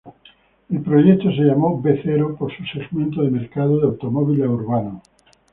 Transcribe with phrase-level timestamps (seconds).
[0.71, 5.03] El proyecto se llamó B-Zero por su segmento de mercado de automóviles urbanos.